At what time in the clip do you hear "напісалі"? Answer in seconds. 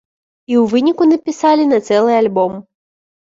1.11-1.67